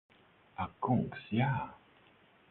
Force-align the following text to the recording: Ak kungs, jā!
Ak 0.63 0.71
kungs, 0.87 1.27
jā! 1.41 1.51